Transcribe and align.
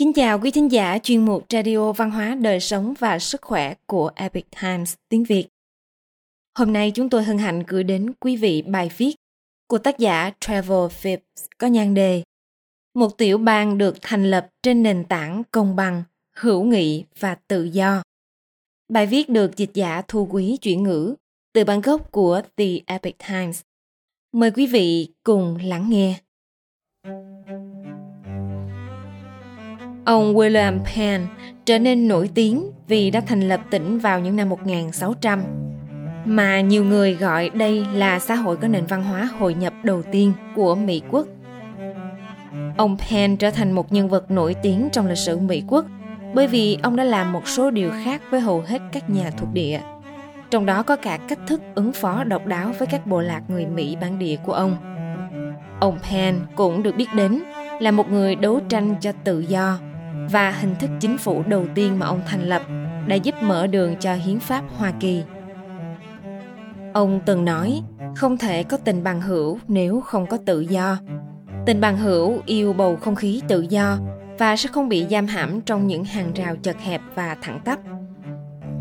Kính 0.00 0.12
chào 0.12 0.40
quý 0.40 0.50
thính 0.50 0.72
giả 0.72 0.98
chuyên 0.98 1.24
mục 1.24 1.46
Radio 1.50 1.92
Văn 1.92 2.10
hóa 2.10 2.34
Đời 2.34 2.60
sống 2.60 2.94
và 2.98 3.18
Sức 3.18 3.42
khỏe 3.42 3.74
của 3.86 4.10
Epic 4.14 4.46
Times 4.62 4.94
tiếng 5.08 5.24
Việt. 5.24 5.46
Hôm 6.58 6.72
nay 6.72 6.92
chúng 6.94 7.10
tôi 7.10 7.24
hân 7.24 7.38
hạnh 7.38 7.62
gửi 7.66 7.84
đến 7.84 8.12
quý 8.20 8.36
vị 8.36 8.62
bài 8.62 8.90
viết 8.96 9.14
của 9.68 9.78
tác 9.78 9.98
giả 9.98 10.30
Trevor 10.40 10.92
Phipps 10.92 11.44
có 11.58 11.66
nhan 11.66 11.94
đề 11.94 12.22
Một 12.94 13.18
tiểu 13.18 13.38
bang 13.38 13.78
được 13.78 13.96
thành 14.02 14.30
lập 14.30 14.48
trên 14.62 14.82
nền 14.82 15.04
tảng 15.04 15.42
công 15.50 15.76
bằng, 15.76 16.02
hữu 16.36 16.64
nghị 16.64 17.04
và 17.18 17.34
tự 17.34 17.64
do. 17.64 18.02
Bài 18.88 19.06
viết 19.06 19.28
được 19.28 19.56
dịch 19.56 19.70
giả 19.74 20.02
thu 20.08 20.28
quý 20.30 20.56
chuyển 20.62 20.82
ngữ 20.82 21.14
từ 21.52 21.64
bản 21.64 21.80
gốc 21.80 22.12
của 22.12 22.42
The 22.56 22.70
Epic 22.86 23.16
Times. 23.28 23.62
Mời 24.32 24.50
quý 24.50 24.66
vị 24.66 25.08
cùng 25.24 25.58
lắng 25.62 25.90
nghe. 25.90 26.20
Ông 30.04 30.34
William 30.34 30.78
Penn 30.84 31.26
trở 31.64 31.78
nên 31.78 32.08
nổi 32.08 32.30
tiếng 32.34 32.70
vì 32.88 33.10
đã 33.10 33.20
thành 33.20 33.48
lập 33.48 33.60
tỉnh 33.70 33.98
vào 33.98 34.20
những 34.20 34.36
năm 34.36 34.48
1600, 34.48 35.42
mà 36.24 36.60
nhiều 36.60 36.84
người 36.84 37.14
gọi 37.14 37.50
đây 37.50 37.86
là 37.94 38.18
xã 38.18 38.34
hội 38.34 38.56
có 38.56 38.68
nền 38.68 38.86
văn 38.86 39.04
hóa 39.04 39.28
hội 39.38 39.54
nhập 39.54 39.72
đầu 39.82 40.02
tiên 40.02 40.32
của 40.56 40.74
Mỹ 40.74 41.02
quốc. 41.10 41.26
Ông 42.76 42.96
Penn 42.98 43.36
trở 43.36 43.50
thành 43.50 43.72
một 43.72 43.92
nhân 43.92 44.08
vật 44.08 44.30
nổi 44.30 44.54
tiếng 44.62 44.88
trong 44.92 45.06
lịch 45.06 45.18
sử 45.18 45.38
Mỹ 45.38 45.62
quốc 45.66 45.84
bởi 46.34 46.46
vì 46.46 46.78
ông 46.82 46.96
đã 46.96 47.04
làm 47.04 47.32
một 47.32 47.48
số 47.48 47.70
điều 47.70 47.90
khác 48.04 48.22
với 48.30 48.40
hầu 48.40 48.60
hết 48.66 48.82
các 48.92 49.10
nhà 49.10 49.30
thuộc 49.30 49.48
địa. 49.52 49.80
Trong 50.50 50.66
đó 50.66 50.82
có 50.82 50.96
cả 50.96 51.18
cách 51.28 51.38
thức 51.46 51.62
ứng 51.74 51.92
phó 51.92 52.24
độc 52.24 52.46
đáo 52.46 52.72
với 52.78 52.86
các 52.86 53.06
bộ 53.06 53.20
lạc 53.20 53.42
người 53.48 53.66
Mỹ 53.66 53.96
bản 54.00 54.18
địa 54.18 54.36
của 54.44 54.52
ông. 54.52 54.76
Ông 55.80 55.98
Penn 56.10 56.36
cũng 56.56 56.82
được 56.82 56.96
biết 56.96 57.08
đến 57.16 57.42
là 57.80 57.90
một 57.90 58.10
người 58.10 58.34
đấu 58.34 58.60
tranh 58.68 58.94
cho 59.00 59.12
tự 59.24 59.40
do 59.40 59.78
và 60.30 60.50
hình 60.50 60.74
thức 60.80 60.90
chính 61.00 61.18
phủ 61.18 61.42
đầu 61.46 61.64
tiên 61.74 61.98
mà 61.98 62.06
ông 62.06 62.20
thành 62.26 62.48
lập 62.48 62.62
đã 63.06 63.16
giúp 63.16 63.34
mở 63.42 63.66
đường 63.66 63.96
cho 64.00 64.14
hiến 64.14 64.40
pháp 64.40 64.64
Hoa 64.76 64.92
Kỳ. 65.00 65.22
Ông 66.92 67.20
từng 67.26 67.44
nói, 67.44 67.82
không 68.16 68.38
thể 68.38 68.62
có 68.62 68.76
tình 68.76 69.04
bằng 69.04 69.20
hữu 69.20 69.58
nếu 69.68 70.00
không 70.00 70.26
có 70.26 70.38
tự 70.46 70.60
do. 70.60 70.98
Tình 71.66 71.80
bằng 71.80 71.96
hữu 71.96 72.38
yêu 72.46 72.72
bầu 72.72 72.96
không 72.96 73.14
khí 73.14 73.42
tự 73.48 73.60
do 73.60 73.98
và 74.38 74.56
sẽ 74.56 74.68
không 74.72 74.88
bị 74.88 75.06
giam 75.10 75.26
hãm 75.26 75.60
trong 75.60 75.86
những 75.86 76.04
hàng 76.04 76.32
rào 76.34 76.56
chật 76.56 76.76
hẹp 76.80 77.00
và 77.14 77.36
thẳng 77.42 77.60
tắp. 77.64 77.78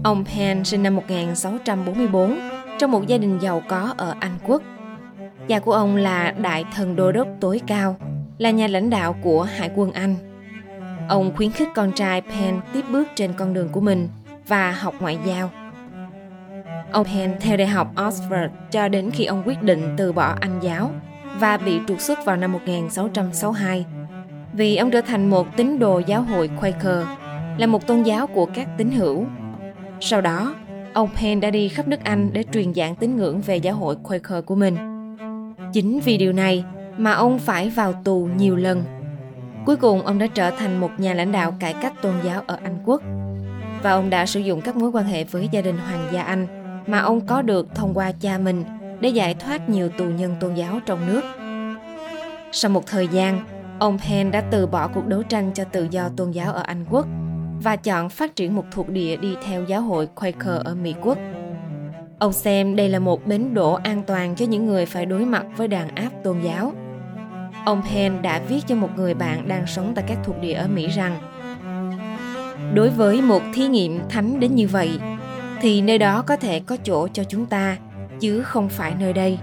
Ông 0.03 0.25
Penn 0.25 0.63
sinh 0.63 0.83
năm 0.83 0.95
1644 0.95 2.39
trong 2.79 2.91
một 2.91 3.07
gia 3.07 3.17
đình 3.17 3.39
giàu 3.41 3.61
có 3.67 3.93
ở 3.97 4.15
Anh 4.19 4.37
Quốc. 4.47 4.61
Cha 5.47 5.59
của 5.59 5.73
ông 5.73 5.95
là 5.95 6.31
đại 6.31 6.65
thần 6.75 6.95
đô 6.95 7.11
đốc 7.11 7.27
tối 7.39 7.61
cao, 7.67 7.95
là 8.37 8.51
nhà 8.51 8.67
lãnh 8.67 8.89
đạo 8.89 9.15
của 9.21 9.43
Hải 9.43 9.71
quân 9.75 9.91
Anh 9.91 10.15
Ông 11.09 11.35
khuyến 11.35 11.51
khích 11.51 11.67
con 11.75 11.91
trai 11.91 12.21
Penn 12.21 12.59
tiếp 12.73 12.85
bước 12.91 13.07
trên 13.15 13.33
con 13.33 13.53
đường 13.53 13.69
của 13.69 13.81
mình 13.81 14.09
và 14.47 14.71
học 14.71 14.93
ngoại 14.99 15.17
giao. 15.25 15.49
Ông 16.91 17.05
Penn 17.05 17.31
theo 17.39 17.57
đại 17.57 17.67
học 17.67 17.95
Oxford 17.95 18.49
cho 18.71 18.87
đến 18.87 19.11
khi 19.11 19.25
ông 19.25 19.43
quyết 19.45 19.63
định 19.63 19.93
từ 19.97 20.11
bỏ 20.11 20.35
Anh 20.39 20.59
giáo 20.61 20.91
và 21.39 21.57
bị 21.57 21.79
trục 21.87 21.99
xuất 21.99 22.25
vào 22.25 22.35
năm 22.35 22.51
1662 22.51 23.85
vì 24.53 24.75
ông 24.75 24.91
trở 24.91 25.01
thành 25.01 25.29
một 25.29 25.47
tín 25.57 25.79
đồ 25.79 26.01
giáo 26.07 26.21
hội 26.21 26.49
Quaker, 26.59 27.07
là 27.57 27.67
một 27.67 27.87
tôn 27.87 28.03
giáo 28.03 28.27
của 28.27 28.45
các 28.45 28.67
tín 28.77 28.91
hữu. 28.91 29.25
Sau 29.99 30.21
đó, 30.21 30.55
ông 30.93 31.09
Penn 31.15 31.39
đã 31.39 31.49
đi 31.49 31.69
khắp 31.69 31.87
nước 31.87 32.03
Anh 32.03 32.29
để 32.33 32.43
truyền 32.53 32.73
giảng 32.73 32.95
tín 32.95 33.15
ngưỡng 33.15 33.41
về 33.41 33.57
giáo 33.57 33.75
hội 33.75 33.95
Quaker 34.03 34.45
của 34.45 34.55
mình. 34.55 34.77
Chính 35.73 35.99
vì 35.99 36.17
điều 36.17 36.33
này 36.33 36.63
mà 36.97 37.11
ông 37.11 37.39
phải 37.39 37.69
vào 37.69 37.93
tù 37.93 38.29
nhiều 38.37 38.55
lần 38.55 38.83
Cuối 39.69 39.77
cùng 39.77 40.01
ông 40.01 40.19
đã 40.19 40.27
trở 40.27 40.51
thành 40.51 40.79
một 40.79 40.91
nhà 40.97 41.13
lãnh 41.13 41.31
đạo 41.31 41.55
cải 41.59 41.73
cách 41.73 41.93
tôn 42.01 42.13
giáo 42.23 42.43
ở 42.47 42.59
Anh 42.63 42.77
Quốc 42.85 43.01
và 43.83 43.91
ông 43.91 44.09
đã 44.09 44.25
sử 44.25 44.39
dụng 44.39 44.61
các 44.61 44.75
mối 44.75 44.89
quan 44.89 45.05
hệ 45.05 45.23
với 45.23 45.49
gia 45.51 45.61
đình 45.61 45.77
hoàng 45.77 46.09
gia 46.13 46.23
Anh 46.23 46.47
mà 46.87 46.99
ông 46.99 47.21
có 47.21 47.41
được 47.41 47.75
thông 47.75 47.93
qua 47.93 48.11
cha 48.11 48.37
mình 48.37 48.63
để 48.99 49.09
giải 49.09 49.33
thoát 49.33 49.69
nhiều 49.69 49.89
tù 49.89 50.05
nhân 50.05 50.35
tôn 50.39 50.53
giáo 50.53 50.79
trong 50.85 51.07
nước. 51.07 51.21
Sau 52.51 52.71
một 52.71 52.87
thời 52.87 53.07
gian, 53.07 53.45
ông 53.79 53.97
Penn 54.07 54.31
đã 54.31 54.41
từ 54.51 54.67
bỏ 54.67 54.87
cuộc 54.87 55.07
đấu 55.07 55.23
tranh 55.23 55.51
cho 55.53 55.63
tự 55.63 55.87
do 55.91 56.09
tôn 56.17 56.31
giáo 56.31 56.53
ở 56.53 56.61
Anh 56.61 56.85
Quốc 56.89 57.07
và 57.63 57.75
chọn 57.75 58.09
phát 58.09 58.35
triển 58.35 58.55
một 58.55 58.65
thuộc 58.71 58.89
địa 58.89 59.15
đi 59.15 59.35
theo 59.45 59.63
giáo 59.63 59.81
hội 59.81 60.07
Quaker 60.15 60.61
ở 60.63 60.75
Mỹ 60.75 60.95
Quốc. 61.01 61.17
Ông 62.19 62.33
xem 62.33 62.75
đây 62.75 62.89
là 62.89 62.99
một 62.99 63.27
bến 63.27 63.53
đỗ 63.53 63.73
an 63.73 64.03
toàn 64.07 64.35
cho 64.35 64.45
những 64.45 64.65
người 64.65 64.85
phải 64.85 65.05
đối 65.05 65.25
mặt 65.25 65.45
với 65.57 65.67
đàn 65.67 65.95
áp 65.95 66.09
tôn 66.23 66.41
giáo– 66.41 66.73
Ông 67.69 67.81
Penn 67.81 68.21
đã 68.21 68.41
viết 68.47 68.59
cho 68.67 68.75
một 68.75 68.89
người 68.95 69.13
bạn 69.13 69.47
đang 69.47 69.67
sống 69.67 69.91
tại 69.95 70.05
các 70.07 70.17
thuộc 70.23 70.41
địa 70.41 70.53
ở 70.53 70.67
Mỹ 70.67 70.87
rằng 70.87 71.19
Đối 72.73 72.89
với 72.89 73.21
một 73.21 73.41
thí 73.53 73.67
nghiệm 73.67 73.99
thánh 74.09 74.39
đến 74.39 74.55
như 74.55 74.67
vậy, 74.67 74.99
thì 75.61 75.81
nơi 75.81 75.97
đó 75.97 76.21
có 76.21 76.35
thể 76.35 76.59
có 76.59 76.77
chỗ 76.83 77.07
cho 77.07 77.23
chúng 77.23 77.45
ta, 77.45 77.77
chứ 78.19 78.41
không 78.41 78.69
phải 78.69 78.93
nơi 78.99 79.13
đây. 79.13 79.39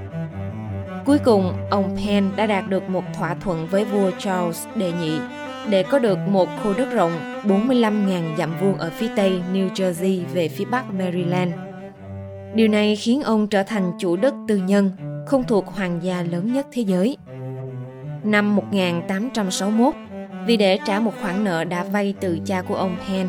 Cuối 1.05 1.19
cùng, 1.19 1.53
ông 1.71 1.97
Penn 1.97 2.29
đã 2.37 2.47
đạt 2.47 2.69
được 2.69 2.89
một 2.89 3.05
thỏa 3.19 3.35
thuận 3.35 3.67
với 3.67 3.85
vua 3.85 4.11
Charles 4.19 4.67
đệ 4.75 4.93
nhị 4.93 5.19
để 5.71 5.83
có 5.83 5.99
được 5.99 6.19
một 6.19 6.49
khu 6.63 6.73
đất 6.73 6.93
rộng 6.93 7.13
45.000 7.45 8.37
dặm 8.39 8.61
vuông 8.61 8.79
ở 8.79 8.91
phía 8.91 9.09
tây 9.17 9.41
New 9.53 9.71
Jersey 9.71 10.25
về 10.33 10.49
phía 10.49 10.65
bắc 10.65 10.95
Maryland. 10.95 11.53
Điều 12.55 12.69
này 12.69 12.97
khiến 12.97 13.23
ông 13.23 13.49
trở 13.49 13.63
thành 13.63 13.93
chủ 13.99 14.17
đất 14.17 14.35
tư 14.49 14.57
nhân, 14.57 14.91
không 15.27 15.45
thuộc 15.45 15.67
hoàng 15.67 15.99
gia 16.03 16.23
lớn 16.23 16.53
nhất 16.53 16.67
thế 16.73 16.83
giới 16.83 17.17
năm 18.27 18.57
1861 18.57 19.95
vì 20.47 20.57
để 20.57 20.79
trả 20.85 21.01
một 21.01 21.13
khoản 21.23 21.45
nợ 21.45 21.65
đã 21.65 21.85
vay 21.85 22.15
từ 22.21 22.39
cha 22.45 22.63
của 22.63 22.75
ông 22.75 22.97
Penn. 23.09 23.29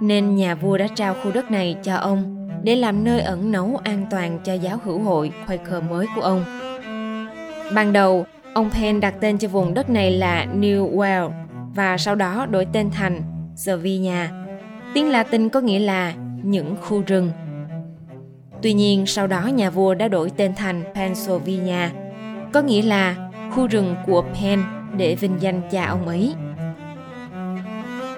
Nên 0.00 0.36
nhà 0.36 0.54
vua 0.54 0.78
đã 0.78 0.86
trao 0.94 1.14
khu 1.14 1.32
đất 1.32 1.50
này 1.50 1.76
cho 1.82 1.96
ông 1.96 2.48
để 2.62 2.76
làm 2.76 3.04
nơi 3.04 3.20
ẩn 3.20 3.52
náu 3.52 3.80
an 3.84 4.06
toàn 4.10 4.38
cho 4.44 4.54
giáo 4.54 4.78
hữu 4.84 4.98
hội 4.98 5.32
Quaker 5.46 5.82
mới 5.90 6.06
của 6.16 6.22
ông. 6.22 6.44
Ban 7.74 7.92
đầu, 7.92 8.26
ông 8.54 8.70
Penn 8.70 9.00
đặt 9.00 9.14
tên 9.20 9.38
cho 9.38 9.48
vùng 9.48 9.74
đất 9.74 9.90
này 9.90 10.10
là 10.10 10.46
New 10.60 10.96
Wales 10.96 11.30
và 11.74 11.98
sau 11.98 12.14
đó 12.14 12.46
đổi 12.50 12.66
tên 12.72 12.90
thành 12.90 13.22
Servinia. 13.56 14.28
Tiếng 14.94 15.10
Latin 15.10 15.48
có 15.48 15.60
nghĩa 15.60 15.78
là 15.78 16.14
những 16.42 16.76
khu 16.82 17.02
rừng. 17.06 17.30
Tuy 18.62 18.72
nhiên, 18.72 19.06
sau 19.06 19.26
đó 19.26 19.46
nhà 19.46 19.70
vua 19.70 19.94
đã 19.94 20.08
đổi 20.08 20.30
tên 20.36 20.54
thành 20.54 20.82
Pennsylvania, 20.94 21.88
có 22.52 22.62
nghĩa 22.62 22.82
là 22.82 23.25
khu 23.50 23.66
rừng 23.66 23.94
của 24.06 24.24
Penn 24.34 24.62
để 24.96 25.14
vinh 25.14 25.36
danh 25.40 25.62
cha 25.70 25.86
ông 25.86 26.08
ấy. 26.08 26.34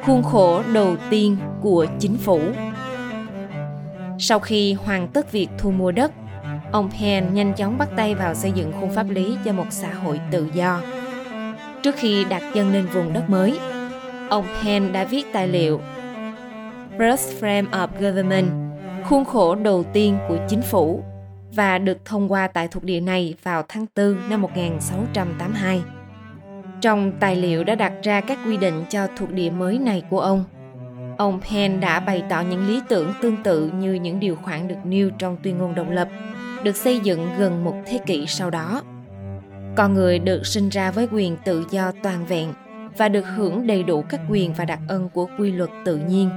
Khuôn 0.04 0.22
khổ 0.22 0.62
đầu 0.72 0.96
tiên 1.10 1.36
của 1.60 1.86
chính 1.98 2.16
phủ 2.16 2.40
Sau 4.18 4.38
khi 4.38 4.72
hoàn 4.72 5.08
tất 5.08 5.32
việc 5.32 5.48
thu 5.58 5.70
mua 5.70 5.92
đất, 5.92 6.12
ông 6.72 6.90
Penn 6.90 7.34
nhanh 7.34 7.54
chóng 7.54 7.78
bắt 7.78 7.88
tay 7.96 8.14
vào 8.14 8.34
xây 8.34 8.52
dựng 8.52 8.72
khung 8.80 8.90
pháp 8.90 9.10
lý 9.10 9.36
cho 9.44 9.52
một 9.52 9.66
xã 9.70 9.94
hội 9.94 10.20
tự 10.30 10.48
do. 10.54 10.80
Trước 11.82 11.94
khi 11.98 12.24
đặt 12.24 12.42
chân 12.54 12.72
lên 12.72 12.86
vùng 12.86 13.12
đất 13.12 13.30
mới, 13.30 13.58
ông 14.30 14.44
Penn 14.62 14.92
đã 14.92 15.04
viết 15.04 15.32
tài 15.32 15.48
liệu 15.48 15.80
First 16.98 17.40
Frame 17.40 17.70
of 17.70 17.88
Government, 18.00 18.46
khuôn 19.04 19.24
khổ 19.24 19.54
đầu 19.54 19.84
tiên 19.92 20.18
của 20.28 20.36
chính 20.48 20.62
phủ 20.62 21.02
và 21.54 21.78
được 21.78 22.04
thông 22.04 22.32
qua 22.32 22.48
tại 22.48 22.69
thuộc 22.69 22.84
địa 22.84 23.00
này 23.00 23.34
vào 23.42 23.62
tháng 23.69 23.86
4 23.97 24.16
năm 24.31 24.42
1682. 24.42 25.82
Trong 26.81 27.12
tài 27.20 27.36
liệu 27.36 27.64
đã 27.64 27.75
đặt 27.75 27.92
ra 28.03 28.20
các 28.20 28.38
quy 28.47 28.56
định 28.56 28.84
cho 28.91 29.06
thuộc 29.16 29.31
địa 29.31 29.50
mới 29.50 29.78
này 29.78 30.03
của 30.10 30.20
ông. 30.20 30.44
Ông 31.19 31.41
Penn 31.41 31.81
đã 31.81 32.00
bày 32.00 32.22
tỏ 32.28 32.41
những 32.41 32.69
lý 32.69 32.81
tưởng 32.88 33.12
tương 33.22 33.42
tự 33.42 33.70
như 33.70 33.94
những 33.94 34.20
điều 34.20 34.37
khoản 34.37 34.69
được 34.69 34.76
nêu 34.84 35.10
trong 35.19 35.37
tuyên 35.42 35.58
ngôn 35.58 35.75
độc 35.75 35.87
lập, 35.91 36.08
được 36.64 36.76
xây 36.76 37.00
dựng 37.00 37.28
gần 37.38 37.64
một 37.64 37.75
thế 37.87 37.98
kỷ 38.06 38.26
sau 38.26 38.50
đó. 38.50 38.82
Con 39.76 39.94
người 39.94 40.19
được 40.19 40.46
sinh 40.46 40.69
ra 40.69 40.90
với 40.90 41.08
quyền 41.12 41.37
tự 41.44 41.64
do 41.70 41.93
toàn 42.02 42.26
vẹn 42.26 42.52
và 42.96 43.08
được 43.08 43.25
hưởng 43.37 43.67
đầy 43.67 43.82
đủ 43.82 44.02
các 44.08 44.20
quyền 44.31 44.52
và 44.52 44.64
đặc 44.64 44.81
ân 44.88 45.08
của 45.08 45.28
quy 45.38 45.52
luật 45.52 45.70
tự 45.84 45.96
nhiên. 45.96 46.31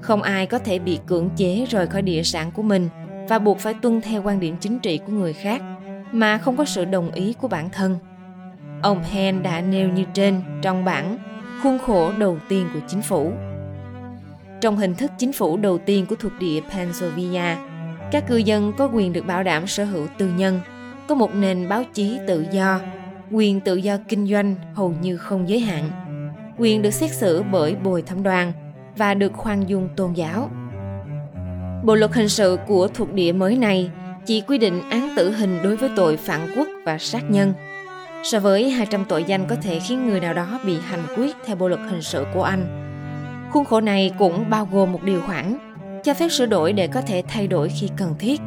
Không 0.00 0.22
ai 0.22 0.46
có 0.46 0.58
thể 0.58 0.78
bị 0.78 0.98
cưỡng 1.06 1.30
chế 1.36 1.66
rời 1.70 1.86
khỏi 1.86 2.02
địa 2.02 2.22
sản 2.22 2.50
của 2.50 2.62
mình– 2.62 2.88
và 3.28 3.38
buộc 3.38 3.58
phải 3.58 3.74
tuân 3.74 4.00
theo 4.00 4.22
quan 4.22 4.40
điểm 4.40 4.56
chính 4.60 4.78
trị 4.78 4.98
của 5.06 5.12
người 5.12 5.32
khác 5.32 5.62
mà 6.12 6.38
không 6.38 6.56
có 6.56 6.64
sự 6.64 6.84
đồng 6.84 7.10
ý 7.10 7.32
của 7.32 7.48
bản 7.48 7.70
thân. 7.70 7.98
Ông 8.82 9.02
Hen 9.02 9.42
đã 9.42 9.60
nêu 9.60 9.88
như 9.88 10.04
trên 10.14 10.42
trong 10.62 10.84
bản 10.84 11.18
khuôn 11.62 11.78
khổ 11.78 12.12
đầu 12.18 12.38
tiên 12.48 12.66
của 12.74 12.80
chính 12.88 13.02
phủ. 13.02 13.32
Trong 14.60 14.76
hình 14.76 14.94
thức 14.94 15.10
chính 15.18 15.32
phủ 15.32 15.56
đầu 15.56 15.78
tiên 15.78 16.06
của 16.06 16.16
thuộc 16.16 16.32
địa 16.40 16.60
Pennsylvania, 16.60 17.56
các 18.12 18.26
cư 18.26 18.36
dân 18.36 18.72
có 18.78 18.90
quyền 18.92 19.12
được 19.12 19.26
bảo 19.26 19.42
đảm 19.42 19.66
sở 19.66 19.84
hữu 19.84 20.06
tư 20.18 20.28
nhân, 20.36 20.60
có 21.08 21.14
một 21.14 21.34
nền 21.34 21.68
báo 21.68 21.84
chí 21.94 22.18
tự 22.26 22.46
do, 22.50 22.80
quyền 23.30 23.60
tự 23.60 23.76
do 23.76 23.96
kinh 24.08 24.26
doanh 24.26 24.54
hầu 24.74 24.94
như 25.00 25.16
không 25.16 25.48
giới 25.48 25.60
hạn, 25.60 25.90
quyền 26.58 26.82
được 26.82 26.90
xét 26.90 27.10
xử 27.10 27.42
bởi 27.52 27.76
bồi 27.76 28.02
thẩm 28.02 28.22
đoàn 28.22 28.52
và 28.96 29.14
được 29.14 29.32
khoan 29.32 29.68
dung 29.68 29.88
tôn 29.96 30.12
giáo 30.12 30.50
Bộ 31.86 31.94
luật 31.94 32.12
hình 32.12 32.28
sự 32.28 32.58
của 32.66 32.88
thuộc 32.88 33.12
địa 33.12 33.32
mới 33.32 33.56
này 33.56 33.90
chỉ 34.24 34.40
quy 34.40 34.58
định 34.58 34.80
án 34.90 35.12
tử 35.16 35.30
hình 35.30 35.58
đối 35.62 35.76
với 35.76 35.90
tội 35.96 36.16
phản 36.16 36.54
quốc 36.56 36.68
và 36.84 36.98
sát 36.98 37.30
nhân. 37.30 37.52
So 38.24 38.40
với 38.40 38.70
200 38.70 39.04
tội 39.08 39.24
danh 39.24 39.46
có 39.48 39.56
thể 39.62 39.80
khiến 39.80 40.06
người 40.06 40.20
nào 40.20 40.34
đó 40.34 40.60
bị 40.66 40.76
hành 40.80 41.02
quyết 41.16 41.36
theo 41.46 41.56
bộ 41.56 41.68
luật 41.68 41.80
hình 41.90 42.02
sự 42.02 42.24
của 42.34 42.42
Anh. 42.42 42.66
Khuôn 43.52 43.64
khổ 43.64 43.80
này 43.80 44.12
cũng 44.18 44.50
bao 44.50 44.68
gồm 44.72 44.92
một 44.92 45.02
điều 45.02 45.20
khoản, 45.20 45.56
cho 46.04 46.14
phép 46.14 46.28
sửa 46.28 46.46
đổi 46.46 46.72
để 46.72 46.86
có 46.86 47.00
thể 47.00 47.22
thay 47.28 47.46
đổi 47.46 47.68
khi 47.68 47.90
cần 47.96 48.14
thiết. 48.18 48.40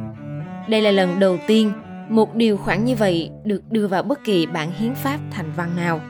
Đây 0.69 0.81
là 0.81 0.91
lần 0.91 1.19
đầu 1.19 1.37
tiên 1.47 1.71
một 2.09 2.35
điều 2.35 2.57
khoản 2.57 2.85
như 2.85 2.95
vậy 2.95 3.29
được 3.43 3.61
đưa 3.69 3.87
vào 3.87 4.03
bất 4.03 4.23
kỳ 4.23 4.45
bản 4.45 4.71
hiến 4.79 4.95
pháp 4.95 5.19
thành 5.31 5.51
văn 5.55 5.75
nào. 5.75 6.01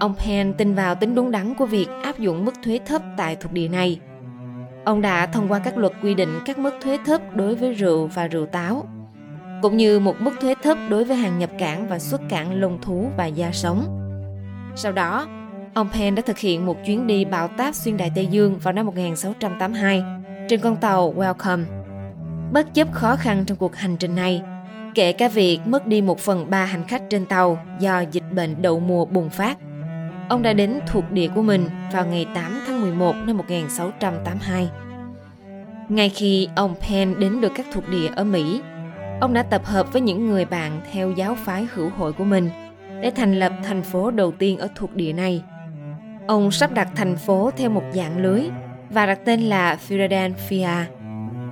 Ông 0.00 0.14
Penn 0.18 0.52
tin 0.52 0.74
vào 0.74 0.94
tính 0.94 1.14
đúng 1.14 1.30
đắn 1.30 1.54
của 1.54 1.66
việc 1.66 1.86
áp 2.02 2.18
dụng 2.18 2.44
mức 2.44 2.54
thuế 2.64 2.80
thấp 2.86 3.02
tại 3.16 3.36
thuộc 3.36 3.52
địa 3.52 3.68
này. 3.68 4.00
Ông 4.84 5.02
đã 5.02 5.26
thông 5.26 5.48
qua 5.48 5.58
các 5.58 5.78
luật 5.78 5.92
quy 6.02 6.14
định 6.14 6.40
các 6.44 6.58
mức 6.58 6.74
thuế 6.82 6.98
thấp 7.06 7.20
đối 7.34 7.54
với 7.54 7.72
rượu 7.72 8.06
và 8.06 8.26
rượu 8.26 8.46
táo, 8.46 8.86
cũng 9.62 9.76
như 9.76 10.00
một 10.00 10.16
mức 10.20 10.30
thuế 10.40 10.54
thấp 10.62 10.78
đối 10.88 11.04
với 11.04 11.16
hàng 11.16 11.38
nhập 11.38 11.50
cảng 11.58 11.88
và 11.88 11.98
xuất 11.98 12.20
cảng 12.28 12.60
lông 12.60 12.80
thú 12.80 13.10
và 13.16 13.26
da 13.26 13.50
sống. 13.52 13.98
Sau 14.76 14.92
đó, 14.92 15.26
ông 15.74 15.88
Penn 15.92 16.14
đã 16.14 16.22
thực 16.22 16.38
hiện 16.38 16.66
một 16.66 16.76
chuyến 16.86 17.06
đi 17.06 17.24
bão 17.24 17.48
táp 17.48 17.74
xuyên 17.74 17.96
đại 17.96 18.12
Tây 18.14 18.26
Dương 18.26 18.58
vào 18.58 18.72
năm 18.72 18.86
1682 18.86 20.04
trên 20.48 20.60
con 20.60 20.76
tàu 20.76 21.14
Welcome. 21.14 21.64
Bất 22.52 22.74
chấp 22.74 22.92
khó 22.92 23.16
khăn 23.16 23.44
trong 23.46 23.58
cuộc 23.58 23.76
hành 23.76 23.96
trình 23.96 24.14
này, 24.14 24.42
kể 24.94 25.12
cả 25.12 25.28
việc 25.28 25.60
mất 25.64 25.86
đi 25.86 26.02
một 26.02 26.18
phần 26.18 26.50
ba 26.50 26.64
hành 26.64 26.84
khách 26.84 27.02
trên 27.10 27.26
tàu 27.26 27.58
do 27.78 28.00
dịch 28.00 28.32
bệnh 28.32 28.62
đậu 28.62 28.80
mùa 28.80 29.04
bùng 29.04 29.30
phát. 29.30 29.58
Ông 30.28 30.42
đã 30.42 30.52
đến 30.52 30.80
thuộc 30.86 31.10
địa 31.10 31.28
của 31.34 31.42
mình 31.42 31.68
vào 31.92 32.06
ngày 32.06 32.26
8 32.34 32.60
tháng 32.66 32.80
11 32.80 33.14
năm 33.26 33.36
1682. 33.36 34.70
Ngay 35.88 36.08
khi 36.08 36.48
ông 36.56 36.74
Penn 36.74 37.14
đến 37.18 37.40
được 37.40 37.52
các 37.54 37.66
thuộc 37.72 37.88
địa 37.88 38.08
ở 38.16 38.24
Mỹ, 38.24 38.60
ông 39.20 39.34
đã 39.34 39.42
tập 39.42 39.64
hợp 39.64 39.92
với 39.92 40.02
những 40.02 40.26
người 40.26 40.44
bạn 40.44 40.80
theo 40.92 41.10
giáo 41.10 41.34
phái 41.34 41.66
hữu 41.72 41.90
hội 41.90 42.12
của 42.12 42.24
mình 42.24 42.50
để 43.02 43.10
thành 43.10 43.38
lập 43.38 43.52
thành 43.64 43.82
phố 43.82 44.10
đầu 44.10 44.32
tiên 44.32 44.58
ở 44.58 44.68
thuộc 44.74 44.94
địa 44.94 45.12
này. 45.12 45.42
Ông 46.26 46.50
sắp 46.50 46.72
đặt 46.72 46.88
thành 46.96 47.16
phố 47.16 47.50
theo 47.56 47.70
một 47.70 47.82
dạng 47.92 48.18
lưới 48.18 48.42
và 48.90 49.06
đặt 49.06 49.18
tên 49.24 49.40
là 49.40 49.76
Philadelphia. 49.76 50.68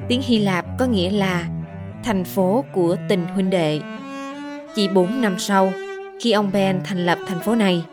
Tiếng 0.08 0.22
Hy 0.22 0.38
Lạp 0.38 0.66
có 0.78 0.86
nghĩa 0.86 1.10
là 1.10 1.48
thành 2.04 2.24
phố 2.24 2.64
của 2.72 2.96
tình 3.08 3.26
huynh 3.26 3.50
đệ. 3.50 3.80
Chỉ 4.74 4.88
4 4.88 5.20
năm 5.20 5.38
sau, 5.38 5.72
khi 6.20 6.32
ông 6.32 6.50
Ben 6.52 6.80
thành 6.84 7.06
lập 7.06 7.18
thành 7.26 7.40
phố 7.40 7.54
này, 7.54 7.84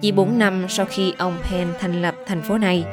chỉ 0.00 0.12
4 0.12 0.38
năm 0.38 0.66
sau 0.68 0.86
khi 0.86 1.12
ông 1.18 1.38
Penn 1.50 1.68
thành 1.80 2.02
lập 2.02 2.14
thành 2.26 2.42
phố 2.42 2.58
này, 2.58 2.84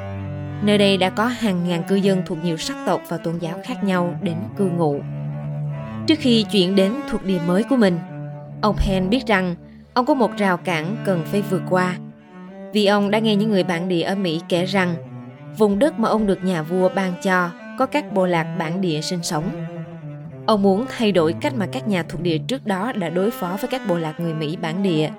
nơi 0.61 0.77
đây 0.77 0.97
đã 0.97 1.09
có 1.09 1.25
hàng 1.25 1.67
ngàn 1.67 1.83
cư 1.83 1.95
dân 1.95 2.21
thuộc 2.25 2.37
nhiều 2.43 2.57
sắc 2.57 2.77
tộc 2.85 3.01
và 3.07 3.17
tôn 3.17 3.37
giáo 3.37 3.59
khác 3.63 3.83
nhau 3.83 4.15
đến 4.21 4.35
cư 4.57 4.65
ngụ. 4.65 5.01
Trước 6.07 6.19
khi 6.19 6.45
chuyển 6.51 6.75
đến 6.75 6.93
thuộc 7.09 7.25
địa 7.25 7.39
mới 7.47 7.63
của 7.63 7.75
mình, 7.75 7.99
ông 8.61 8.75
Penn 8.75 9.09
biết 9.09 9.27
rằng 9.27 9.55
ông 9.93 10.05
có 10.05 10.13
một 10.13 10.37
rào 10.37 10.57
cản 10.57 10.95
cần 11.05 11.23
phải 11.25 11.41
vượt 11.41 11.61
qua. 11.69 11.97
Vì 12.73 12.85
ông 12.85 13.11
đã 13.11 13.19
nghe 13.19 13.35
những 13.35 13.49
người 13.49 13.63
bản 13.63 13.87
địa 13.87 14.01
ở 14.01 14.15
Mỹ 14.15 14.41
kể 14.49 14.65
rằng 14.65 14.95
vùng 15.57 15.79
đất 15.79 15.99
mà 15.99 16.09
ông 16.09 16.27
được 16.27 16.43
nhà 16.43 16.63
vua 16.63 16.89
ban 16.89 17.13
cho 17.23 17.49
có 17.77 17.85
các 17.85 18.13
bộ 18.13 18.25
lạc 18.25 18.55
bản 18.59 18.81
địa 18.81 19.01
sinh 19.01 19.23
sống. 19.23 19.49
Ông 20.45 20.61
muốn 20.61 20.85
thay 20.97 21.11
đổi 21.11 21.33
cách 21.41 21.53
mà 21.55 21.67
các 21.71 21.87
nhà 21.87 22.03
thuộc 22.03 22.21
địa 22.21 22.37
trước 22.37 22.65
đó 22.65 22.91
đã 22.95 23.09
đối 23.09 23.31
phó 23.31 23.57
với 23.61 23.67
các 23.71 23.81
bộ 23.87 23.97
lạc 23.97 24.19
người 24.19 24.33
Mỹ 24.33 24.57
bản 24.61 24.83
địa. 24.83 25.09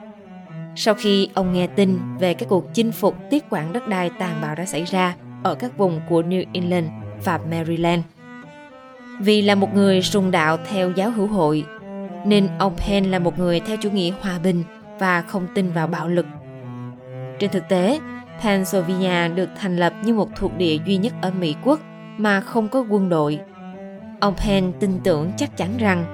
Sau 0.80 0.94
khi 0.94 1.28
ông 1.34 1.52
nghe 1.52 1.66
tin 1.66 1.98
về 2.18 2.34
các 2.34 2.48
cuộc 2.48 2.74
chinh 2.74 2.92
phục 2.92 3.16
tiếp 3.30 3.44
quản 3.50 3.72
đất 3.72 3.88
đai 3.88 4.10
tàn 4.18 4.40
bạo 4.42 4.54
đã 4.54 4.64
xảy 4.64 4.84
ra 4.84 5.14
ở 5.42 5.54
các 5.54 5.78
vùng 5.78 6.00
của 6.08 6.22
New 6.22 6.44
England 6.52 6.86
và 7.24 7.38
Maryland. 7.50 8.02
Vì 9.20 9.42
là 9.42 9.54
một 9.54 9.74
người 9.74 10.02
sùng 10.02 10.30
đạo 10.30 10.58
theo 10.70 10.90
giáo 10.90 11.10
hữu 11.10 11.26
hội, 11.26 11.64
nên 12.26 12.48
ông 12.58 12.76
Penn 12.76 13.04
là 13.04 13.18
một 13.18 13.38
người 13.38 13.60
theo 13.60 13.76
chủ 13.76 13.90
nghĩa 13.90 14.12
hòa 14.20 14.38
bình 14.38 14.64
và 14.98 15.22
không 15.22 15.46
tin 15.54 15.72
vào 15.72 15.86
bạo 15.86 16.08
lực. 16.08 16.26
Trên 17.38 17.50
thực 17.50 17.68
tế, 17.68 18.00
Pennsylvania 18.42 19.28
được 19.28 19.48
thành 19.60 19.76
lập 19.76 19.92
như 20.04 20.14
một 20.14 20.28
thuộc 20.36 20.56
địa 20.56 20.78
duy 20.86 20.96
nhất 20.96 21.12
ở 21.22 21.30
Mỹ 21.30 21.54
quốc 21.64 21.80
mà 22.16 22.40
không 22.40 22.68
có 22.68 22.84
quân 22.90 23.08
đội. 23.08 23.38
Ông 24.20 24.34
Penn 24.36 24.72
tin 24.80 25.00
tưởng 25.04 25.32
chắc 25.36 25.56
chắn 25.56 25.70
rằng 25.78 26.04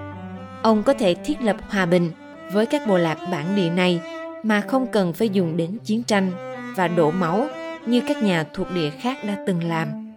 ông 0.63 0.83
có 0.83 0.95
thể 0.95 1.15
thiết 1.15 1.43
lập 1.43 1.57
hòa 1.69 1.87
bình 1.87 2.11
với 2.53 2.67
các 2.67 2.83
bộ 2.89 2.99
lạc 2.99 3.19
bản 3.33 3.57
địa 3.57 3.71
này 3.71 4.01
mà 4.45 4.61
không 4.61 4.87
cần 4.87 5.13
phải 5.13 5.29
dùng 5.29 5.57
đến 5.57 5.79
chiến 5.85 6.03
tranh 6.03 6.31
và 6.77 6.89
đổ 6.89 7.11
máu 7.11 7.47
như 7.87 8.01
các 8.09 8.23
nhà 8.23 8.45
thuộc 8.55 8.71
địa 8.75 8.91
khác 8.91 9.19
đã 9.25 9.37
từng 9.47 9.65
làm. 9.65 10.15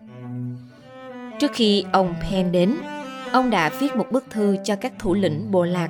Trước 1.39 1.51
khi 1.53 1.85
ông 1.91 2.15
Penn 2.21 2.51
đến, 2.51 2.75
ông 3.31 3.49
đã 3.49 3.69
viết 3.79 3.95
một 3.95 4.11
bức 4.11 4.25
thư 4.29 4.57
cho 4.63 4.75
các 4.75 4.93
thủ 4.99 5.13
lĩnh 5.13 5.51
bộ 5.51 5.65
lạc 5.65 5.89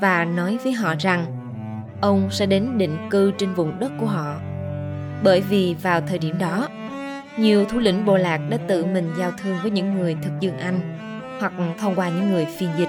và 0.00 0.24
nói 0.24 0.58
với 0.64 0.72
họ 0.72 0.94
rằng 0.98 1.26
ông 2.00 2.28
sẽ 2.30 2.46
đến 2.46 2.78
định 2.78 2.96
cư 3.10 3.32
trên 3.38 3.54
vùng 3.54 3.80
đất 3.80 3.92
của 4.00 4.06
họ. 4.06 4.34
Bởi 5.22 5.40
vì 5.40 5.76
vào 5.82 6.00
thời 6.00 6.18
điểm 6.18 6.38
đó, 6.38 6.68
nhiều 7.38 7.64
thủ 7.64 7.78
lĩnh 7.78 8.04
bộ 8.04 8.16
lạc 8.16 8.40
đã 8.50 8.56
tự 8.68 8.84
mình 8.84 9.10
giao 9.18 9.30
thương 9.42 9.56
với 9.62 9.70
những 9.70 9.94
người 9.94 10.16
thực 10.22 10.32
dân 10.40 10.58
Anh 10.58 10.80
hoặc 11.40 11.52
thông 11.80 11.94
qua 11.94 12.08
những 12.08 12.32
người 12.32 12.46
phiên 12.58 12.68
dịch. 12.78 12.88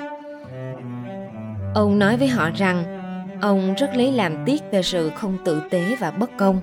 Ông 1.74 2.00
nói 2.00 2.18
với 2.18 2.28
họ 2.28 2.50
rằng 2.56 2.95
ông 3.46 3.74
rất 3.78 3.96
lấy 3.96 4.12
làm 4.12 4.36
tiếc 4.46 4.64
về 4.72 4.82
sự 4.82 5.12
không 5.16 5.38
tử 5.46 5.62
tế 5.70 5.96
và 6.00 6.12
bất 6.12 6.38
công 6.38 6.62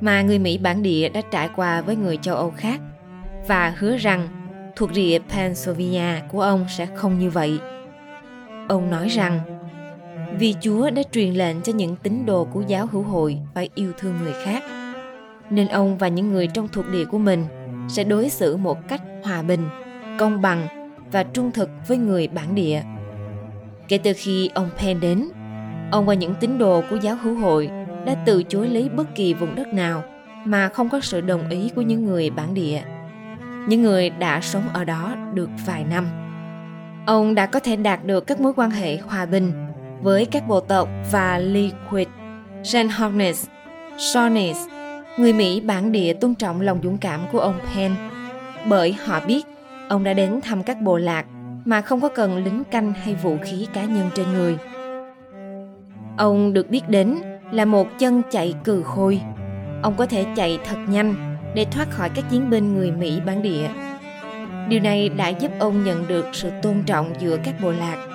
mà 0.00 0.22
người 0.22 0.38
Mỹ 0.38 0.58
bản 0.58 0.82
địa 0.82 1.08
đã 1.08 1.20
trải 1.30 1.48
qua 1.56 1.80
với 1.80 1.96
người 1.96 2.16
châu 2.16 2.36
Âu 2.36 2.52
khác 2.56 2.80
và 3.46 3.74
hứa 3.78 3.96
rằng 3.96 4.28
thuộc 4.76 4.92
địa 4.92 5.18
Pennsylvania 5.28 6.20
của 6.28 6.40
ông 6.42 6.66
sẽ 6.68 6.86
không 6.94 7.18
như 7.18 7.30
vậy. 7.30 7.58
Ông 8.68 8.90
nói 8.90 9.08
rằng 9.08 9.40
vì 10.38 10.54
Chúa 10.60 10.90
đã 10.90 11.02
truyền 11.12 11.34
lệnh 11.34 11.62
cho 11.62 11.72
những 11.72 11.96
tín 11.96 12.26
đồ 12.26 12.44
của 12.44 12.62
giáo 12.66 12.86
hữu 12.92 13.02
hội 13.02 13.38
phải 13.54 13.68
yêu 13.74 13.92
thương 13.98 14.14
người 14.22 14.34
khác 14.44 14.62
nên 15.50 15.68
ông 15.68 15.98
và 15.98 16.08
những 16.08 16.32
người 16.32 16.46
trong 16.46 16.68
thuộc 16.68 16.88
địa 16.88 17.04
của 17.04 17.18
mình 17.18 17.44
sẽ 17.88 18.04
đối 18.04 18.30
xử 18.30 18.56
một 18.56 18.88
cách 18.88 19.02
hòa 19.22 19.42
bình, 19.42 19.68
công 20.18 20.42
bằng 20.42 20.90
và 21.12 21.22
trung 21.22 21.50
thực 21.52 21.70
với 21.88 21.96
người 21.96 22.28
bản 22.28 22.54
địa. 22.54 22.82
Kể 23.88 23.98
từ 23.98 24.12
khi 24.16 24.50
ông 24.54 24.70
Penn 24.78 25.00
đến, 25.00 25.28
ông 25.90 26.06
và 26.06 26.14
những 26.14 26.34
tín 26.40 26.58
đồ 26.58 26.82
của 26.90 26.96
giáo 26.96 27.16
hữu 27.16 27.34
hội 27.34 27.70
đã 28.06 28.14
từ 28.26 28.42
chối 28.42 28.68
lấy 28.68 28.88
bất 28.88 29.14
kỳ 29.14 29.34
vùng 29.34 29.54
đất 29.54 29.66
nào 29.74 30.02
mà 30.44 30.68
không 30.68 30.88
có 30.88 31.00
sự 31.00 31.20
đồng 31.20 31.48
ý 31.48 31.70
của 31.74 31.82
những 31.82 32.04
người 32.04 32.30
bản 32.30 32.54
địa. 32.54 32.82
Những 33.68 33.82
người 33.82 34.10
đã 34.10 34.40
sống 34.40 34.62
ở 34.72 34.84
đó 34.84 35.14
được 35.34 35.50
vài 35.66 35.84
năm. 35.84 36.06
Ông 37.06 37.34
đã 37.34 37.46
có 37.46 37.60
thể 37.60 37.76
đạt 37.76 38.04
được 38.04 38.26
các 38.26 38.40
mối 38.40 38.52
quan 38.56 38.70
hệ 38.70 38.96
hòa 38.96 39.26
bình 39.26 39.52
với 40.02 40.24
các 40.24 40.48
bộ 40.48 40.60
tộc 40.60 40.88
và 41.12 41.38
Liquid, 41.38 42.08
St. 42.64 42.76
Hornets, 42.98 43.46
Shawnees 43.96 44.78
người 45.18 45.32
Mỹ 45.32 45.60
bản 45.60 45.92
địa 45.92 46.12
tôn 46.12 46.34
trọng 46.34 46.60
lòng 46.60 46.80
dũng 46.82 46.98
cảm 46.98 47.20
của 47.32 47.40
ông 47.40 47.54
Penn 47.74 47.92
bởi 48.68 48.92
họ 48.92 49.20
biết 49.26 49.42
ông 49.88 50.04
đã 50.04 50.12
đến 50.12 50.40
thăm 50.40 50.62
các 50.62 50.80
bộ 50.80 50.98
lạc 50.98 51.26
mà 51.64 51.80
không 51.80 52.00
có 52.00 52.08
cần 52.08 52.44
lính 52.44 52.64
canh 52.70 52.92
hay 52.92 53.14
vũ 53.14 53.36
khí 53.42 53.66
cá 53.72 53.84
nhân 53.84 54.10
trên 54.14 54.26
người. 54.32 54.56
Ông 56.18 56.52
được 56.52 56.70
biết 56.70 56.88
đến 56.88 57.14
là 57.52 57.64
một 57.64 57.88
chân 57.98 58.22
chạy 58.30 58.54
cừ 58.64 58.82
khôi. 58.82 59.20
Ông 59.82 59.94
có 59.96 60.06
thể 60.06 60.26
chạy 60.36 60.58
thật 60.64 60.76
nhanh 60.88 61.36
để 61.54 61.64
thoát 61.64 61.90
khỏi 61.90 62.10
các 62.14 62.24
chiến 62.30 62.50
binh 62.50 62.74
người 62.74 62.90
Mỹ 62.90 63.20
bản 63.26 63.42
địa. 63.42 63.68
Điều 64.68 64.80
này 64.80 65.08
đã 65.08 65.28
giúp 65.28 65.52
ông 65.58 65.84
nhận 65.84 66.06
được 66.06 66.26
sự 66.32 66.50
tôn 66.62 66.82
trọng 66.86 67.12
giữa 67.20 67.36
các 67.44 67.54
bộ 67.62 67.70
lạc. 67.70 68.06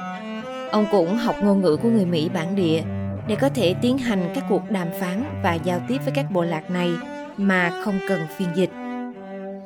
Ông 0.72 0.86
cũng 0.92 1.18
học 1.18 1.36
ngôn 1.44 1.62
ngữ 1.62 1.78
của 1.78 1.90
người 1.90 2.06
Mỹ 2.06 2.30
bản 2.34 2.56
địa 2.56 2.84
để 3.28 3.36
có 3.36 3.50
thể 3.50 3.76
tiến 3.82 3.98
hành 3.98 4.32
các 4.36 4.44
cuộc 4.50 4.70
đàm 4.70 4.88
phán 5.00 5.24
và 5.44 5.54
giao 5.54 5.80
tiếp 5.88 5.98
với 6.04 6.14
các 6.16 6.32
bộ 6.32 6.44
lạc 6.44 6.72
này 6.72 6.92
mà 7.38 7.82
không 7.84 8.00
cần 8.08 8.22
phiên 8.38 8.48
dịch. 8.56 8.72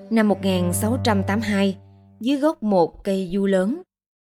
Năm 0.10 0.28
1682, 0.28 1.78
dưới 2.20 2.38
gốc 2.38 2.64
một 2.64 3.04
cây 3.04 3.30
du 3.34 3.46
lớn, 3.46 3.82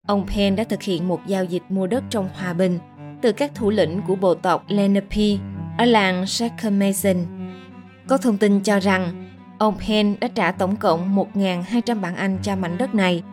ông 0.07 0.27
Penn 0.27 0.55
đã 0.55 0.63
thực 0.63 0.83
hiện 0.83 1.07
một 1.07 1.19
giao 1.27 1.43
dịch 1.43 1.63
mua 1.69 1.87
đất 1.87 2.03
trong 2.09 2.29
hòa 2.33 2.53
bình 2.53 2.79
từ 3.23 3.31
các 3.31 3.51
thủ 3.55 3.69
lĩnh 3.69 4.01
của 4.07 4.15
bộ 4.15 4.33
tộc 4.33 4.65
Lenape 4.67 5.37
ở 5.77 5.85
làng 5.85 6.25
Shaker 6.25 6.73
Mason. 6.73 7.15
Có 8.07 8.17
thông 8.17 8.37
tin 8.37 8.59
cho 8.59 8.79
rằng 8.79 9.29
ông 9.59 9.75
Penn 9.87 10.15
đã 10.21 10.27
trả 10.27 10.51
tổng 10.51 10.75
cộng 10.75 11.15
1.200 11.15 12.01
bảng 12.01 12.15
Anh 12.15 12.37
cho 12.41 12.55
mảnh 12.55 12.77
đất 12.77 12.95
này 12.95 13.23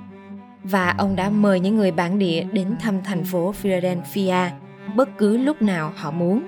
và 0.64 0.94
ông 0.98 1.16
đã 1.16 1.30
mời 1.30 1.60
những 1.60 1.76
người 1.76 1.90
bản 1.90 2.18
địa 2.18 2.42
đến 2.52 2.76
thăm 2.80 3.02
thành 3.04 3.24
phố 3.24 3.52
Philadelphia 3.52 4.50
bất 4.94 5.08
cứ 5.18 5.36
lúc 5.36 5.62
nào 5.62 5.92
họ 5.96 6.10
muốn. 6.10 6.42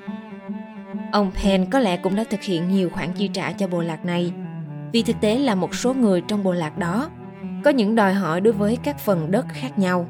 Ông 1.12 1.30
Penn 1.42 1.70
có 1.70 1.78
lẽ 1.78 1.96
cũng 1.96 2.16
đã 2.16 2.24
thực 2.30 2.42
hiện 2.42 2.68
nhiều 2.68 2.90
khoản 2.90 3.12
chi 3.12 3.28
trả 3.28 3.52
cho 3.52 3.66
bộ 3.66 3.80
lạc 3.80 4.04
này, 4.04 4.32
vì 4.92 5.02
thực 5.02 5.20
tế 5.20 5.38
là 5.38 5.54
một 5.54 5.74
số 5.74 5.94
người 5.94 6.22
trong 6.28 6.44
bộ 6.44 6.52
lạc 6.52 6.78
đó 6.78 7.10
có 7.64 7.70
những 7.70 7.94
đòi 7.94 8.14
hỏi 8.14 8.40
đối 8.40 8.52
với 8.52 8.78
các 8.82 8.98
phần 8.98 9.30
đất 9.30 9.46
khác 9.48 9.78
nhau. 9.78 10.06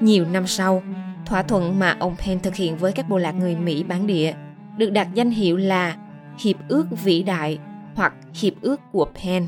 Nhiều 0.00 0.26
năm 0.32 0.46
sau, 0.46 0.82
thỏa 1.26 1.42
thuận 1.42 1.78
mà 1.78 1.96
ông 2.00 2.16
Penn 2.16 2.40
thực 2.40 2.54
hiện 2.54 2.76
với 2.76 2.92
các 2.92 3.08
bộ 3.08 3.18
lạc 3.18 3.32
người 3.32 3.56
Mỹ 3.56 3.82
bản 3.82 4.06
địa 4.06 4.34
được 4.78 4.90
đặt 4.90 5.08
danh 5.14 5.30
hiệu 5.30 5.56
là 5.56 5.96
Hiệp 6.38 6.56
ước 6.68 6.86
Vĩ 7.04 7.22
Đại 7.22 7.58
hoặc 7.94 8.14
Hiệp 8.40 8.52
ước 8.60 8.80
của 8.92 9.06
Penn. 9.22 9.46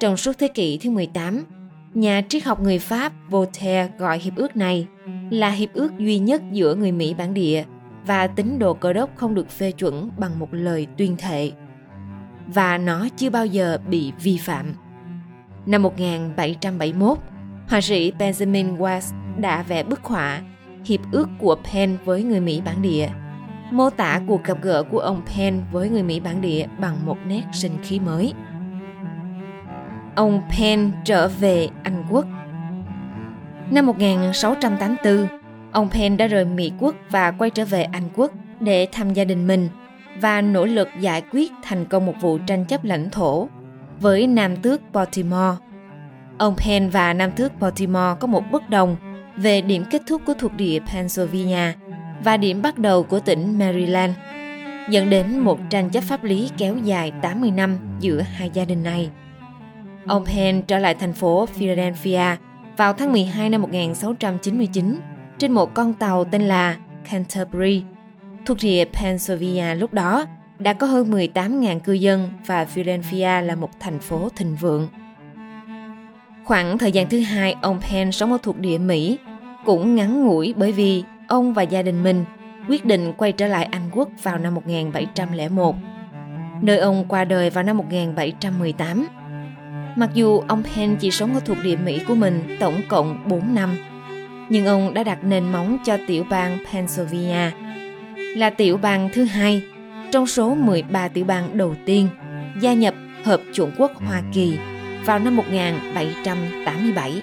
Trong 0.00 0.16
suốt 0.16 0.32
thế 0.38 0.48
kỷ 0.48 0.78
thứ 0.78 0.90
18, 0.90 1.44
nhà 1.94 2.22
triết 2.28 2.44
học 2.44 2.60
người 2.60 2.78
Pháp 2.78 3.12
Voltaire 3.30 3.88
gọi 3.98 4.18
hiệp 4.18 4.36
ước 4.36 4.56
này 4.56 4.86
là 5.30 5.50
hiệp 5.50 5.72
ước 5.72 5.98
duy 5.98 6.18
nhất 6.18 6.42
giữa 6.52 6.74
người 6.74 6.92
Mỹ 6.92 7.14
bản 7.14 7.34
địa 7.34 7.64
và 8.06 8.26
tín 8.26 8.58
đồ 8.58 8.74
cơ 8.74 8.92
đốc 8.92 9.16
không 9.16 9.34
được 9.34 9.50
phê 9.50 9.72
chuẩn 9.72 10.10
bằng 10.18 10.38
một 10.38 10.48
lời 10.50 10.86
tuyên 10.96 11.16
thệ. 11.16 11.52
Và 12.46 12.78
nó 12.78 13.08
chưa 13.16 13.30
bao 13.30 13.46
giờ 13.46 13.78
bị 13.88 14.12
vi 14.22 14.38
phạm. 14.38 14.74
Năm 15.66 15.82
1771, 15.82 17.18
họa 17.68 17.80
sĩ 17.80 18.12
Benjamin 18.18 18.76
West 18.76 19.40
đã 19.40 19.62
vẽ 19.62 19.82
bức 19.82 20.04
họa 20.04 20.40
Hiệp 20.84 21.00
ước 21.12 21.28
của 21.38 21.56
Penn 21.72 21.96
với 22.04 22.22
người 22.22 22.40
Mỹ 22.40 22.62
bản 22.64 22.82
địa, 22.82 23.08
mô 23.70 23.90
tả 23.90 24.20
cuộc 24.26 24.44
gặp 24.44 24.58
gỡ 24.62 24.82
của 24.82 24.98
ông 24.98 25.22
Penn 25.26 25.60
với 25.72 25.88
người 25.88 26.02
Mỹ 26.02 26.20
bản 26.20 26.40
địa 26.40 26.66
bằng 26.78 27.06
một 27.06 27.16
nét 27.26 27.42
sinh 27.52 27.72
khí 27.82 28.00
mới. 28.00 28.32
Ông 30.14 30.42
Penn 30.50 30.92
trở 31.04 31.28
về 31.28 31.68
Anh 31.82 32.04
quốc. 32.10 32.26
Năm 33.70 33.86
1684, 33.86 35.26
ông 35.72 35.90
Penn 35.90 36.16
đã 36.16 36.26
rời 36.26 36.44
Mỹ 36.44 36.72
quốc 36.78 36.94
và 37.10 37.30
quay 37.30 37.50
trở 37.50 37.64
về 37.64 37.82
Anh 37.82 38.08
quốc 38.14 38.32
để 38.60 38.88
thăm 38.92 39.12
gia 39.12 39.24
đình 39.24 39.46
mình 39.46 39.68
và 40.20 40.40
nỗ 40.40 40.64
lực 40.64 40.88
giải 41.00 41.22
quyết 41.32 41.52
thành 41.62 41.84
công 41.84 42.06
một 42.06 42.14
vụ 42.20 42.38
tranh 42.46 42.64
chấp 42.64 42.84
lãnh 42.84 43.10
thổ 43.10 43.48
với 44.00 44.26
Nam 44.26 44.56
tước 44.56 44.92
Baltimore. 44.92 45.56
Ông 46.38 46.56
Penn 46.56 46.88
và 46.88 47.12
Nam 47.12 47.30
tước 47.30 47.60
Baltimore 47.60 48.14
có 48.20 48.26
một 48.26 48.42
bất 48.50 48.70
đồng 48.70 48.96
về 49.36 49.60
điểm 49.60 49.84
kết 49.90 50.02
thúc 50.06 50.22
của 50.26 50.34
thuộc 50.34 50.52
địa 50.54 50.78
Pennsylvania 50.92 51.72
và 52.24 52.36
điểm 52.36 52.62
bắt 52.62 52.78
đầu 52.78 53.02
của 53.02 53.20
tỉnh 53.20 53.58
Maryland, 53.58 54.12
dẫn 54.90 55.10
đến 55.10 55.38
một 55.38 55.58
tranh 55.70 55.90
chấp 55.90 56.00
pháp 56.00 56.24
lý 56.24 56.50
kéo 56.58 56.76
dài 56.76 57.12
80 57.22 57.50
năm 57.50 57.78
giữa 58.00 58.20
hai 58.20 58.50
gia 58.52 58.64
đình 58.64 58.82
này. 58.82 59.10
Ông 60.06 60.26
Penn 60.26 60.62
trở 60.62 60.78
lại 60.78 60.94
thành 60.94 61.12
phố 61.12 61.46
Philadelphia 61.46 62.36
vào 62.76 62.92
tháng 62.92 63.12
12 63.12 63.50
năm 63.50 63.62
1699 63.62 65.00
trên 65.38 65.52
một 65.52 65.74
con 65.74 65.94
tàu 65.94 66.24
tên 66.24 66.42
là 66.42 66.76
Canterbury. 67.10 67.82
Thuộc 68.46 68.56
địa 68.62 68.84
Pennsylvania 68.84 69.74
lúc 69.74 69.92
đó 69.92 70.26
đã 70.58 70.72
có 70.72 70.86
hơn 70.86 71.10
18.000 71.10 71.80
cư 71.80 71.92
dân 71.92 72.30
và 72.46 72.64
Philadelphia 72.64 73.40
là 73.40 73.54
một 73.54 73.70
thành 73.80 73.98
phố 73.98 74.28
thịnh 74.36 74.56
vượng. 74.56 74.88
Khoảng 76.44 76.78
thời 76.78 76.92
gian 76.92 77.08
thứ 77.08 77.20
hai 77.20 77.56
ông 77.62 77.80
Penn 77.80 78.12
sống 78.12 78.32
ở 78.32 78.38
thuộc 78.42 78.58
địa 78.58 78.78
Mỹ 78.78 79.18
cũng 79.64 79.94
ngắn 79.94 80.24
ngủi 80.24 80.54
bởi 80.56 80.72
vì 80.72 81.02
ông 81.28 81.54
và 81.54 81.62
gia 81.62 81.82
đình 81.82 82.02
mình 82.02 82.24
quyết 82.68 82.84
định 82.84 83.12
quay 83.16 83.32
trở 83.32 83.46
lại 83.46 83.64
Anh 83.64 83.90
quốc 83.92 84.08
vào 84.22 84.38
năm 84.38 84.54
1701, 84.54 85.76
nơi 86.62 86.78
ông 86.78 87.04
qua 87.08 87.24
đời 87.24 87.50
vào 87.50 87.64
năm 87.64 87.76
1718. 87.76 89.06
Mặc 89.96 90.10
dù 90.14 90.40
ông 90.48 90.62
Penn 90.62 90.96
chỉ 90.96 91.10
sống 91.10 91.34
ở 91.34 91.40
thuộc 91.40 91.56
địa 91.64 91.76
Mỹ 91.76 92.00
của 92.08 92.14
mình 92.14 92.56
tổng 92.60 92.80
cộng 92.88 93.28
4 93.28 93.54
năm, 93.54 93.76
nhưng 94.48 94.66
ông 94.66 94.94
đã 94.94 95.04
đặt 95.04 95.24
nền 95.24 95.52
móng 95.52 95.78
cho 95.84 95.98
tiểu 96.06 96.24
bang 96.30 96.58
Pennsylvania, 96.72 97.50
là 98.16 98.50
tiểu 98.50 98.76
bang 98.76 99.08
thứ 99.12 99.24
hai 99.24 99.62
trong 100.12 100.26
số 100.26 100.54
13 100.54 101.08
tiểu 101.08 101.24
bang 101.24 101.58
đầu 101.58 101.74
tiên 101.86 102.08
gia 102.60 102.74
nhập 102.74 102.94
Hợp 103.24 103.40
chủng 103.52 103.70
quốc 103.78 103.92
Hoa 103.94 104.22
Kỳ 104.32 104.58
vào 105.06 105.18
năm 105.18 105.36
1787. 105.36 107.22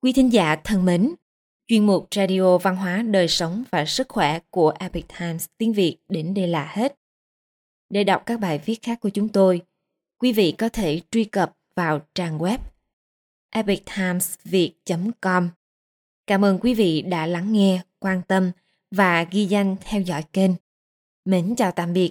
Quý 0.00 0.12
thính 0.12 0.32
giả 0.32 0.56
thân 0.64 0.84
mến, 0.84 1.14
chuyên 1.68 1.86
mục 1.86 2.08
Radio 2.14 2.58
Văn 2.58 2.76
hóa 2.76 3.02
Đời 3.02 3.28
sống 3.28 3.64
và 3.70 3.84
Sức 3.84 4.08
khỏe 4.08 4.38
của 4.50 4.74
Epic 4.78 5.04
Times 5.18 5.46
tiếng 5.58 5.72
Việt 5.72 5.96
đến 6.08 6.34
đây 6.34 6.48
là 6.48 6.72
hết. 6.74 6.98
Để 7.90 8.04
đọc 8.04 8.22
các 8.26 8.40
bài 8.40 8.60
viết 8.64 8.82
khác 8.82 9.00
của 9.00 9.08
chúng 9.08 9.28
tôi, 9.28 9.62
quý 10.18 10.32
vị 10.32 10.54
có 10.58 10.68
thể 10.68 11.00
truy 11.10 11.24
cập 11.24 11.52
vào 11.76 12.00
trang 12.14 12.38
web 12.38 12.58
epictimesviet.com. 13.50 15.48
Cảm 16.26 16.44
ơn 16.44 16.58
quý 16.58 16.74
vị 16.74 17.02
đã 17.02 17.26
lắng 17.26 17.52
nghe, 17.52 17.80
quan 17.98 18.22
tâm 18.28 18.50
và 18.90 19.22
ghi 19.30 19.46
danh 19.46 19.76
theo 19.84 20.00
dõi 20.00 20.22
kênh. 20.32 20.50
Mến 21.24 21.54
chào 21.56 21.72
tạm 21.72 21.92
biệt 21.92 22.10